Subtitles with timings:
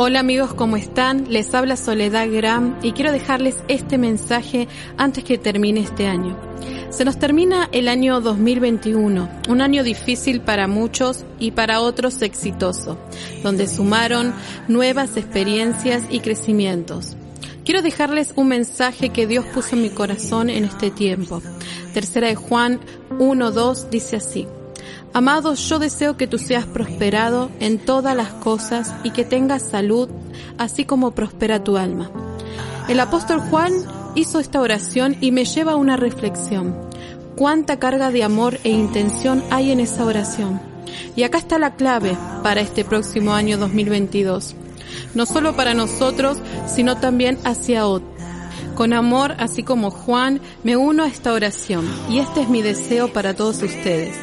[0.00, 1.24] Hola amigos, ¿cómo están?
[1.28, 6.38] Les habla Soledad Gram y quiero dejarles este mensaje antes que termine este año.
[6.90, 12.96] Se nos termina el año 2021, un año difícil para muchos y para otros exitoso,
[13.42, 14.32] donde sumaron
[14.68, 17.16] nuevas experiencias y crecimientos.
[17.64, 21.42] Quiero dejarles un mensaje que Dios puso en mi corazón en este tiempo.
[21.92, 22.78] Tercera de Juan
[23.18, 24.46] 1.2 dice así.
[25.12, 30.08] Amado, yo deseo que tú seas prosperado en todas las cosas y que tengas salud,
[30.58, 32.10] así como prospera tu alma.
[32.88, 33.72] El apóstol Juan
[34.14, 36.76] hizo esta oración y me lleva a una reflexión.
[37.36, 40.60] Cuánta carga de amor e intención hay en esa oración.
[41.16, 44.56] Y acá está la clave para este próximo año 2022.
[45.14, 48.10] No solo para nosotros, sino también hacia otros.
[48.74, 53.12] Con amor, así como Juan, me uno a esta oración y este es mi deseo
[53.12, 54.16] para todos ustedes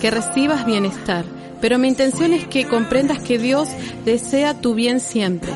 [0.00, 1.24] que recibas bienestar,
[1.60, 3.68] pero mi intención es que comprendas que Dios
[4.04, 5.52] desea tu bien siempre.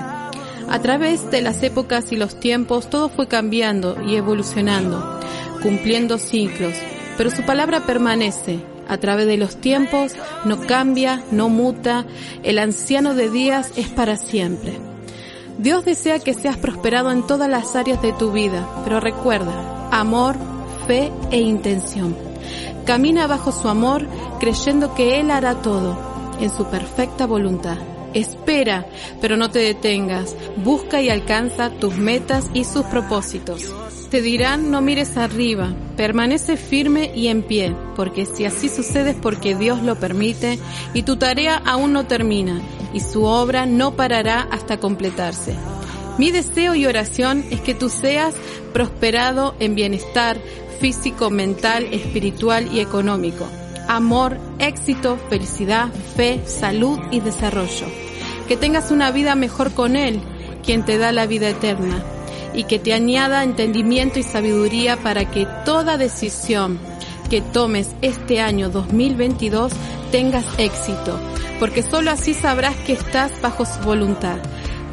[0.69, 5.20] A través de las épocas y los tiempos todo fue cambiando y evolucionando,
[5.62, 6.74] cumpliendo ciclos,
[7.16, 8.60] pero su palabra permanece.
[8.86, 10.12] A través de los tiempos
[10.44, 12.04] no cambia, no muta,
[12.42, 14.74] el anciano de días es para siempre.
[15.58, 20.36] Dios desea que seas prosperado en todas las áreas de tu vida, pero recuerda, amor,
[20.86, 22.14] fe e intención.
[22.84, 24.06] Camina bajo su amor
[24.40, 25.96] creyendo que Él hará todo
[26.40, 27.78] en su perfecta voluntad.
[28.12, 28.86] Espera,
[29.20, 30.36] pero no te detengas.
[30.56, 33.74] Busca y alcanza tus metas y sus propósitos.
[34.10, 39.16] Te dirán no mires arriba, permanece firme y en pie, porque si así sucede es
[39.16, 40.60] porque Dios lo permite
[40.92, 42.60] y tu tarea aún no termina
[42.92, 45.56] y su obra no parará hasta completarse.
[46.16, 48.34] Mi deseo y oración es que tú seas
[48.72, 50.38] prosperado en bienestar,
[50.80, 53.48] físico, mental, espiritual y económico.
[53.88, 57.86] Amor, éxito, felicidad, fe, salud y desarrollo.
[58.46, 60.20] Que tengas una vida mejor con Él,
[60.64, 62.02] quien te da la vida eterna,
[62.54, 66.78] y que te añada entendimiento y sabiduría para que toda decisión
[67.28, 69.72] que tomes este año 2022
[70.12, 71.19] tengas éxito,
[71.58, 74.38] porque sólo así sabrás que estás bajo su voluntad.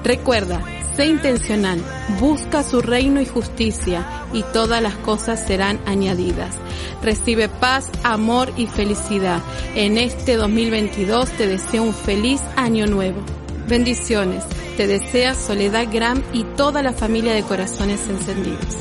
[0.03, 0.63] Recuerda,
[0.95, 1.81] Sé intencional,
[2.19, 6.55] busca su reino y justicia y todas las cosas serán añadidas.
[7.01, 9.41] Recibe paz, amor y felicidad.
[9.73, 13.21] En este 2022 te deseo un feliz año nuevo.
[13.67, 14.43] Bendiciones.
[14.75, 18.75] Te desea Soledad Gram y toda la familia de corazones encendidos.